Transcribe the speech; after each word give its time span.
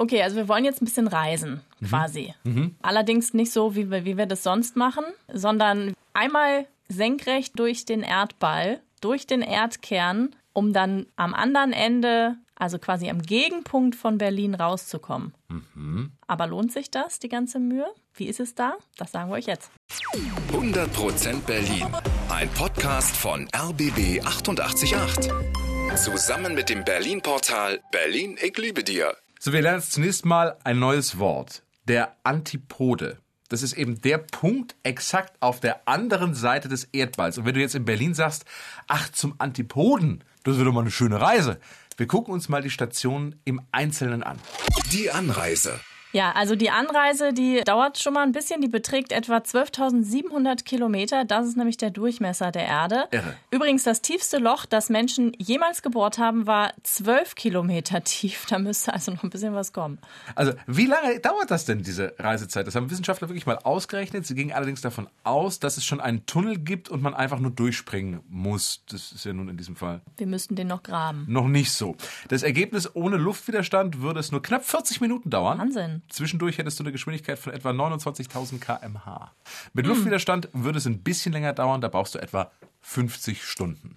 Okay, 0.00 0.22
also 0.22 0.36
wir 0.36 0.48
wollen 0.48 0.64
jetzt 0.64 0.80
ein 0.80 0.86
bisschen 0.86 1.08
reisen, 1.08 1.60
quasi. 1.86 2.32
Allerdings 2.80 3.34
nicht 3.34 3.52
so, 3.52 3.76
wie 3.76 3.90
wir, 3.90 4.06
wie 4.06 4.16
wir 4.16 4.24
das 4.24 4.42
sonst 4.42 4.74
machen, 4.74 5.04
sondern 5.30 5.92
einmal 6.14 6.66
senkrecht 6.88 7.58
durch 7.58 7.84
den 7.84 8.02
Erdball, 8.02 8.80
durch 9.02 9.26
den 9.26 9.42
Erdkern, 9.42 10.34
um 10.54 10.72
dann 10.72 11.04
am 11.16 11.34
anderen 11.34 11.74
Ende, 11.74 12.36
also 12.56 12.78
quasi 12.78 13.10
am 13.10 13.20
Gegenpunkt 13.20 13.94
von 13.94 14.16
Berlin 14.16 14.54
rauszukommen. 14.54 15.34
Aber 16.26 16.46
lohnt 16.46 16.72
sich 16.72 16.90
das, 16.90 17.18
die 17.18 17.28
ganze 17.28 17.58
Mühe? 17.58 17.86
Wie 18.14 18.24
ist 18.24 18.40
es 18.40 18.54
da? 18.54 18.78
Das 18.96 19.12
sagen 19.12 19.28
wir 19.28 19.34
euch 19.34 19.46
jetzt. 19.46 19.70
100% 20.50 21.42
Berlin. 21.42 21.86
Ein 22.30 22.48
Podcast 22.54 23.14
von 23.14 23.46
RBB 23.54 24.24
888. 24.24 24.94
Zusammen 25.94 26.54
mit 26.54 26.70
dem 26.70 26.84
Berlin-Portal 26.84 27.80
Berlin, 27.92 28.38
ich 28.40 28.56
liebe 28.56 28.82
dir. 28.82 29.14
So, 29.42 29.54
wir 29.54 29.62
lernen 29.62 29.78
jetzt 29.78 29.92
zunächst 29.92 30.26
mal 30.26 30.58
ein 30.64 30.78
neues 30.78 31.18
Wort. 31.18 31.62
Der 31.88 32.14
Antipode. 32.24 33.16
Das 33.48 33.62
ist 33.62 33.72
eben 33.72 33.98
der 34.02 34.18
Punkt 34.18 34.76
exakt 34.82 35.40
auf 35.40 35.60
der 35.60 35.88
anderen 35.88 36.34
Seite 36.34 36.68
des 36.68 36.84
Erdballs. 36.84 37.38
Und 37.38 37.46
wenn 37.46 37.54
du 37.54 37.60
jetzt 37.60 37.74
in 37.74 37.86
Berlin 37.86 38.12
sagst, 38.12 38.44
ach, 38.86 39.08
zum 39.12 39.36
Antipoden, 39.38 40.22
das 40.44 40.58
wird 40.58 40.68
doch 40.68 40.74
mal 40.74 40.82
eine 40.82 40.90
schöne 40.90 41.22
Reise. 41.22 41.58
Wir 41.96 42.06
gucken 42.06 42.34
uns 42.34 42.50
mal 42.50 42.60
die 42.60 42.68
Stationen 42.68 43.40
im 43.46 43.62
Einzelnen 43.72 44.22
an. 44.22 44.38
Die 44.92 45.10
Anreise. 45.10 45.80
Ja, 46.12 46.32
also 46.32 46.56
die 46.56 46.70
Anreise, 46.70 47.32
die 47.32 47.62
dauert 47.64 47.98
schon 47.98 48.14
mal 48.14 48.22
ein 48.22 48.32
bisschen. 48.32 48.60
Die 48.60 48.68
beträgt 48.68 49.12
etwa 49.12 49.36
12.700 49.36 50.64
Kilometer. 50.64 51.24
Das 51.24 51.46
ist 51.46 51.56
nämlich 51.56 51.76
der 51.76 51.90
Durchmesser 51.90 52.50
der 52.50 52.64
Erde. 52.66 53.08
Irre. 53.10 53.36
Übrigens, 53.50 53.84
das 53.84 54.02
tiefste 54.02 54.38
Loch, 54.38 54.66
das 54.66 54.88
Menschen 54.88 55.32
jemals 55.38 55.82
gebohrt 55.82 56.18
haben, 56.18 56.46
war 56.46 56.72
12 56.82 57.34
Kilometer 57.34 58.02
tief. 58.02 58.46
Da 58.48 58.58
müsste 58.58 58.92
also 58.92 59.12
noch 59.12 59.22
ein 59.22 59.30
bisschen 59.30 59.54
was 59.54 59.72
kommen. 59.72 59.98
Also, 60.34 60.52
wie 60.66 60.86
lange 60.86 61.20
dauert 61.20 61.50
das 61.50 61.64
denn, 61.64 61.82
diese 61.82 62.14
Reisezeit? 62.18 62.66
Das 62.66 62.74
haben 62.74 62.90
Wissenschaftler 62.90 63.28
wirklich 63.28 63.46
mal 63.46 63.58
ausgerechnet. 63.58 64.26
Sie 64.26 64.34
gingen 64.34 64.52
allerdings 64.52 64.80
davon 64.80 65.08
aus, 65.22 65.60
dass 65.60 65.76
es 65.76 65.84
schon 65.84 66.00
einen 66.00 66.26
Tunnel 66.26 66.58
gibt 66.58 66.88
und 66.88 67.02
man 67.02 67.14
einfach 67.14 67.38
nur 67.38 67.50
durchspringen 67.52 68.20
muss. 68.28 68.82
Das 68.90 69.12
ist 69.12 69.24
ja 69.24 69.32
nun 69.32 69.48
in 69.48 69.56
diesem 69.56 69.76
Fall 69.76 70.00
Wir 70.16 70.26
müssten 70.26 70.56
den 70.56 70.66
noch 70.66 70.82
graben. 70.82 71.26
noch 71.28 71.46
nicht 71.46 71.72
so. 71.72 71.96
Das 72.28 72.42
Ergebnis 72.42 72.94
ohne 72.94 73.16
Luftwiderstand 73.16 74.00
würde 74.00 74.20
es 74.20 74.32
nur 74.32 74.42
knapp 74.42 74.64
40 74.64 75.00
Minuten 75.00 75.30
dauern. 75.30 75.58
Wahnsinn. 75.58 75.99
Zwischendurch 76.08 76.58
hättest 76.58 76.78
du 76.78 76.84
eine 76.84 76.92
Geschwindigkeit 76.92 77.38
von 77.38 77.52
etwa 77.52 77.70
29.000 77.70 78.58
kmh. 78.60 79.32
Mit 79.72 79.86
Luftwiderstand 79.86 80.48
würde 80.52 80.78
es 80.78 80.86
ein 80.86 81.02
bisschen 81.02 81.32
länger 81.32 81.52
dauern, 81.52 81.80
da 81.80 81.88
brauchst 81.88 82.14
du 82.14 82.18
etwa 82.18 82.50
50 82.82 83.44
Stunden. 83.44 83.96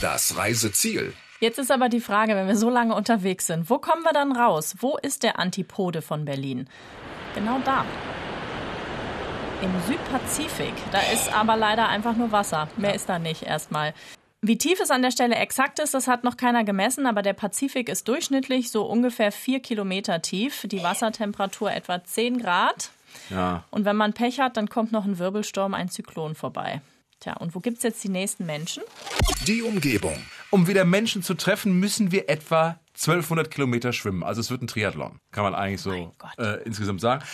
Das 0.00 0.36
Reiseziel. 0.36 1.12
Jetzt 1.40 1.58
ist 1.58 1.70
aber 1.70 1.88
die 1.88 2.00
Frage, 2.00 2.34
wenn 2.36 2.46
wir 2.46 2.56
so 2.56 2.70
lange 2.70 2.94
unterwegs 2.94 3.46
sind, 3.46 3.68
wo 3.68 3.78
kommen 3.78 4.02
wir 4.02 4.12
dann 4.12 4.36
raus? 4.36 4.76
Wo 4.78 4.96
ist 4.96 5.22
der 5.22 5.38
Antipode 5.38 6.00
von 6.00 6.24
Berlin? 6.24 6.68
Genau 7.34 7.60
da. 7.64 7.84
Im 9.60 9.70
Südpazifik. 9.86 10.74
Da 10.92 11.00
ist 11.12 11.32
aber 11.32 11.56
leider 11.56 11.88
einfach 11.88 12.16
nur 12.16 12.32
Wasser. 12.32 12.68
Mehr 12.76 12.94
ist 12.94 13.08
da 13.08 13.18
nicht 13.18 13.42
erstmal. 13.42 13.94
Wie 14.46 14.58
tief 14.58 14.78
es 14.78 14.90
an 14.90 15.00
der 15.00 15.10
Stelle 15.10 15.36
exakt 15.36 15.78
ist, 15.78 15.94
das 15.94 16.06
hat 16.06 16.22
noch 16.22 16.36
keiner 16.36 16.64
gemessen, 16.64 17.06
aber 17.06 17.22
der 17.22 17.32
Pazifik 17.32 17.88
ist 17.88 18.06
durchschnittlich 18.08 18.70
so 18.70 18.84
ungefähr 18.84 19.32
vier 19.32 19.60
Kilometer 19.60 20.20
tief. 20.20 20.66
Die 20.70 20.82
Wassertemperatur 20.82 21.72
etwa 21.72 22.04
10 22.04 22.42
Grad. 22.42 22.90
Ja. 23.30 23.64
Und 23.70 23.86
wenn 23.86 23.96
man 23.96 24.12
Pech 24.12 24.40
hat, 24.40 24.58
dann 24.58 24.68
kommt 24.68 24.92
noch 24.92 25.06
ein 25.06 25.18
Wirbelsturm, 25.18 25.72
ein 25.72 25.88
Zyklon 25.88 26.34
vorbei. 26.34 26.82
Tja, 27.20 27.38
und 27.38 27.54
wo 27.54 27.60
gibt's 27.60 27.84
jetzt 27.84 28.04
die 28.04 28.10
nächsten 28.10 28.44
Menschen? 28.44 28.82
Die 29.46 29.62
Umgebung. 29.62 30.22
Um 30.50 30.66
wieder 30.66 30.84
Menschen 30.84 31.22
zu 31.22 31.32
treffen, 31.32 31.80
müssen 31.80 32.12
wir 32.12 32.28
etwa 32.28 32.78
1200 32.96 33.50
Kilometer 33.50 33.94
schwimmen. 33.94 34.22
Also 34.22 34.42
es 34.42 34.50
wird 34.50 34.60
ein 34.60 34.66
Triathlon, 34.66 35.20
kann 35.30 35.44
man 35.44 35.54
eigentlich 35.54 35.80
so 35.80 36.12
äh, 36.36 36.62
insgesamt 36.64 37.00
sagen. 37.00 37.24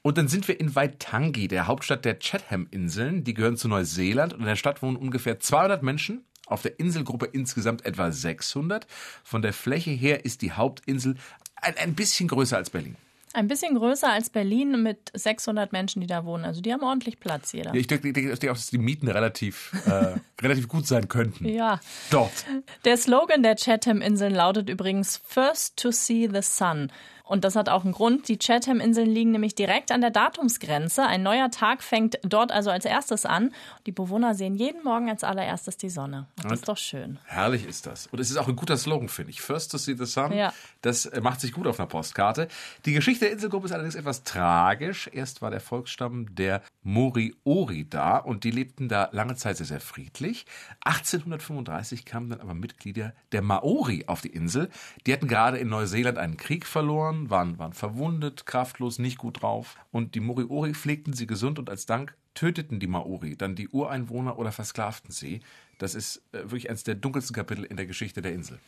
Und 0.00 0.16
dann 0.16 0.28
sind 0.28 0.48
wir 0.48 0.58
in 0.58 0.74
Waitangi, 0.74 1.46
der 1.46 1.66
Hauptstadt 1.66 2.06
der 2.06 2.18
Chatham-Inseln. 2.18 3.22
Die 3.22 3.34
gehören 3.34 3.58
zu 3.58 3.68
Neuseeland 3.68 4.32
und 4.32 4.40
in 4.40 4.46
der 4.46 4.56
Stadt 4.56 4.80
wohnen 4.80 4.96
ungefähr 4.96 5.38
200 5.38 5.82
Menschen. 5.82 6.24
Auf 6.54 6.62
der 6.62 6.78
Inselgruppe 6.78 7.26
insgesamt 7.26 7.84
etwa 7.84 8.12
600. 8.12 8.86
Von 9.24 9.42
der 9.42 9.52
Fläche 9.52 9.90
her 9.90 10.24
ist 10.24 10.40
die 10.40 10.52
Hauptinsel 10.52 11.16
ein, 11.56 11.76
ein 11.78 11.94
bisschen 11.94 12.28
größer 12.28 12.56
als 12.56 12.70
Berlin. 12.70 12.94
Ein 13.32 13.48
bisschen 13.48 13.74
größer 13.74 14.08
als 14.08 14.30
Berlin 14.30 14.80
mit 14.80 15.10
600 15.14 15.72
Menschen, 15.72 16.00
die 16.00 16.06
da 16.06 16.24
wohnen. 16.24 16.44
Also 16.44 16.60
die 16.60 16.72
haben 16.72 16.84
ordentlich 16.84 17.18
Platz, 17.18 17.50
jeder. 17.50 17.74
Ja, 17.74 17.80
ich 17.80 17.88
denke, 17.88 18.06
ich 18.06 18.14
denke 18.14 18.52
auch, 18.52 18.54
dass 18.54 18.70
die 18.70 18.78
Mieten 18.78 19.08
relativ, 19.08 19.72
äh, 19.86 20.14
relativ 20.40 20.68
gut 20.68 20.86
sein 20.86 21.08
könnten. 21.08 21.44
Ja. 21.44 21.80
Dort. 22.12 22.44
Der 22.84 22.96
Slogan 22.96 23.42
der 23.42 23.56
Chatham-Inseln 23.56 24.32
lautet 24.32 24.70
übrigens 24.70 25.20
First 25.26 25.76
to 25.76 25.90
see 25.90 26.28
the 26.32 26.42
sun. 26.42 26.92
Und 27.26 27.44
das 27.44 27.56
hat 27.56 27.70
auch 27.70 27.84
einen 27.84 27.94
Grund. 27.94 28.28
Die 28.28 28.38
Chatham-Inseln 28.38 29.08
liegen 29.08 29.30
nämlich 29.32 29.54
direkt 29.54 29.90
an 29.90 30.02
der 30.02 30.10
Datumsgrenze. 30.10 31.04
Ein 31.04 31.22
neuer 31.22 31.50
Tag 31.50 31.82
fängt 31.82 32.18
dort 32.22 32.52
also 32.52 32.70
als 32.70 32.84
erstes 32.84 33.24
an. 33.24 33.54
Die 33.86 33.92
Bewohner 33.92 34.34
sehen 34.34 34.54
jeden 34.54 34.84
Morgen 34.84 35.08
als 35.08 35.24
allererstes 35.24 35.78
die 35.78 35.88
Sonne. 35.88 36.26
Und 36.42 36.50
das 36.50 36.60
ist 36.60 36.68
doch 36.68 36.76
schön. 36.76 37.18
Herrlich 37.24 37.66
ist 37.66 37.86
das. 37.86 38.08
Und 38.08 38.20
es 38.20 38.30
ist 38.30 38.36
auch 38.36 38.46
ein 38.46 38.56
guter 38.56 38.76
Slogan, 38.76 39.08
finde 39.08 39.30
ich. 39.30 39.40
First 39.40 39.72
to 39.72 39.78
see 39.78 39.94
the 39.94 40.04
sun. 40.04 40.32
Ja. 40.32 40.52
Das 40.82 41.06
äh, 41.06 41.22
macht 41.22 41.40
sich 41.40 41.52
gut 41.52 41.66
auf 41.66 41.80
einer 41.80 41.86
Postkarte. 41.86 42.48
Die 42.84 42.92
Geschichte 42.92 43.24
der 43.24 43.32
Inselgruppe 43.32 43.66
ist 43.66 43.72
allerdings 43.72 43.94
etwas 43.94 44.22
tragisch. 44.22 45.08
Erst 45.10 45.40
war 45.40 45.50
der 45.50 45.60
Volksstamm 45.60 46.34
der 46.34 46.62
Moriori 46.84 47.88
da 47.88 48.18
und 48.18 48.44
die 48.44 48.50
lebten 48.50 48.88
da 48.88 49.08
lange 49.12 49.34
Zeit 49.34 49.56
sehr, 49.56 49.66
sehr 49.66 49.80
friedlich. 49.80 50.46
1835 50.84 52.04
kamen 52.04 52.30
dann 52.30 52.40
aber 52.40 52.54
Mitglieder 52.54 53.14
der 53.32 53.42
Maori 53.42 54.04
auf 54.06 54.20
die 54.20 54.28
Insel. 54.28 54.70
Die 55.06 55.12
hatten 55.12 55.26
gerade 55.26 55.58
in 55.58 55.68
Neuseeland 55.68 56.18
einen 56.18 56.36
Krieg 56.36 56.66
verloren, 56.66 57.30
waren, 57.30 57.58
waren 57.58 57.72
verwundet, 57.72 58.46
kraftlos, 58.46 58.98
nicht 58.98 59.18
gut 59.18 59.42
drauf. 59.42 59.76
Und 59.90 60.14
die 60.14 60.20
Moriori 60.20 60.74
pflegten 60.74 61.14
sie 61.14 61.26
gesund 61.26 61.58
und 61.58 61.70
als 61.70 61.86
Dank 61.86 62.14
töteten 62.34 62.80
die 62.80 62.86
Maori 62.86 63.36
dann 63.36 63.54
die 63.54 63.68
Ureinwohner 63.68 64.38
oder 64.38 64.52
versklavten 64.52 65.10
sie. 65.10 65.40
Das 65.84 65.94
ist 65.94 66.22
äh, 66.32 66.38
wirklich 66.44 66.70
eines 66.70 66.82
der 66.82 66.94
dunkelsten 66.94 67.36
Kapitel 67.36 67.62
in 67.64 67.76
der 67.76 67.84
Geschichte 67.84 68.22
der 68.22 68.32
Insel. 68.32 68.58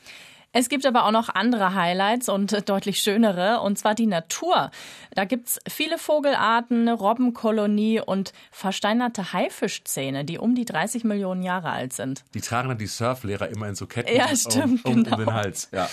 Es 0.52 0.68
gibt 0.68 0.86
aber 0.86 1.04
auch 1.06 1.10
noch 1.10 1.28
andere 1.28 1.74
Highlights 1.74 2.28
und 2.28 2.52
äh, 2.52 2.60
deutlich 2.62 3.00
schönere, 3.00 3.60
und 3.60 3.78
zwar 3.78 3.94
die 3.94 4.06
Natur. 4.06 4.70
Da 5.14 5.24
gibt's 5.24 5.58
viele 5.68 5.96
Vogelarten, 5.98 6.82
eine 6.82 6.92
Robbenkolonie 6.92 8.00
und 8.00 8.32
versteinerte 8.52 9.32
Haifischzähne, 9.32 10.24
die 10.26 10.38
um 10.38 10.54
die 10.54 10.64
30 10.66 11.04
Millionen 11.04 11.42
Jahre 11.42 11.70
alt 11.70 11.94
sind. 11.94 12.22
Die 12.34 12.40
tragen 12.42 12.68
dann 12.68 12.78
die 12.78 12.86
Surflehrer 12.86 13.48
immer 13.48 13.66
in 13.68 13.74
so 13.74 13.86
Ketten 13.86 14.14
Ja, 14.14 14.26
um, 14.26 14.36
stimmt, 14.36 14.84
um, 14.84 14.92
um 14.92 15.04
genau. 15.04 15.16
den 15.16 15.32
Hals. 15.32 15.68
Ja. 15.72 15.88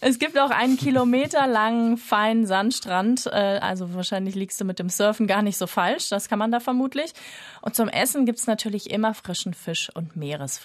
Es 0.00 0.18
gibt 0.18 0.38
auch 0.38 0.50
einen 0.50 0.76
kilometerlangen 0.76 1.96
feinen 1.96 2.46
Sandstrand. 2.46 3.26
äh, 3.26 3.30
Also 3.30 3.94
wahrscheinlich 3.94 4.34
liegst 4.34 4.60
du 4.60 4.64
mit 4.64 4.78
dem 4.78 4.90
Surfen 4.90 5.26
gar 5.26 5.42
nicht 5.42 5.56
so 5.56 5.66
falsch. 5.66 6.08
Das 6.10 6.28
kann 6.28 6.38
man 6.38 6.52
da 6.52 6.60
vermutlich. 6.60 7.12
Und 7.62 7.74
zum 7.74 7.88
Essen 7.88 8.26
gibt's 8.26 8.46
natürlich 8.46 8.90
immer 8.90 9.14
frischen 9.14 9.54
Fisch 9.54 9.90
und 9.94 10.14
Meeresfrüchte. 10.14 10.63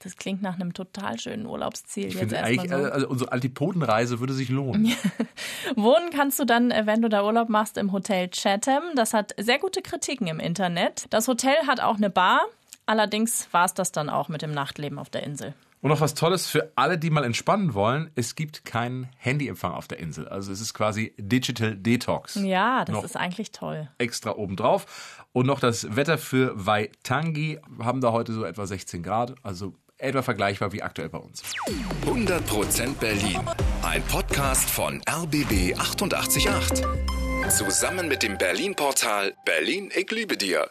Das 0.00 0.16
klingt 0.16 0.42
nach 0.42 0.54
einem 0.54 0.72
total 0.72 1.18
schönen 1.18 1.46
Urlaubsziel. 1.46 2.06
Ich 2.06 2.14
jetzt 2.14 2.34
eigentlich, 2.34 2.70
so. 2.70 2.76
äh, 2.76 2.90
also 2.90 3.08
unsere 3.08 3.32
Altipodenreise 3.32 4.20
würde 4.20 4.32
sich 4.32 4.48
lohnen. 4.48 4.94
Wohnen 5.76 6.10
kannst 6.10 6.38
du 6.38 6.44
dann, 6.44 6.70
äh, 6.70 6.86
wenn 6.86 7.02
du 7.02 7.08
da 7.08 7.24
Urlaub 7.24 7.48
machst, 7.48 7.76
im 7.76 7.92
Hotel 7.92 8.28
Chatham. 8.30 8.82
Das 8.94 9.12
hat 9.12 9.34
sehr 9.38 9.58
gute 9.58 9.82
Kritiken 9.82 10.26
im 10.26 10.40
Internet. 10.40 11.06
Das 11.10 11.28
Hotel 11.28 11.54
hat 11.66 11.80
auch 11.80 11.96
eine 11.96 12.10
Bar. 12.10 12.40
Allerdings 12.86 13.48
war's 13.52 13.74
das 13.74 13.92
dann 13.92 14.08
auch 14.08 14.28
mit 14.28 14.42
dem 14.42 14.52
Nachtleben 14.52 14.98
auf 14.98 15.10
der 15.10 15.22
Insel. 15.22 15.54
Und 15.82 15.88
noch 15.88 16.00
was 16.02 16.12
Tolles 16.14 16.46
für 16.46 16.72
alle, 16.76 16.98
die 16.98 17.08
mal 17.08 17.24
entspannen 17.24 17.72
wollen. 17.72 18.10
Es 18.14 18.34
gibt 18.34 18.66
keinen 18.66 19.08
Handyempfang 19.16 19.72
auf 19.72 19.88
der 19.88 19.98
Insel. 19.98 20.28
Also 20.28 20.52
es 20.52 20.60
ist 20.60 20.74
quasi 20.74 21.14
Digital 21.16 21.74
Detox. 21.74 22.34
Ja, 22.34 22.84
das 22.84 22.94
Noch 22.94 23.04
ist 23.04 23.16
eigentlich 23.16 23.50
toll. 23.50 23.88
extra 23.96 24.32
obendrauf. 24.36 25.24
Und 25.32 25.46
noch 25.46 25.58
das 25.58 25.96
Wetter 25.96 26.18
für 26.18 26.52
Waitangi 26.54 27.58
haben 27.82 28.02
da 28.02 28.12
heute 28.12 28.34
so 28.34 28.44
etwa 28.44 28.66
16 28.66 29.02
Grad. 29.02 29.34
Also 29.42 29.74
etwa 29.96 30.20
vergleichbar 30.20 30.72
wie 30.72 30.82
aktuell 30.82 31.08
bei 31.08 31.18
uns. 31.18 31.42
100% 32.04 32.94
Berlin. 32.96 33.40
Ein 33.82 34.02
Podcast 34.02 34.68
von 34.68 35.00
RBB 35.08 35.78
888. 35.78 36.84
Zusammen 37.48 38.06
mit 38.06 38.22
dem 38.22 38.36
Berlin-Portal 38.36 39.34
Berlin, 39.46 39.90
ich 39.96 40.10
liebe 40.10 40.36
dir. 40.36 40.68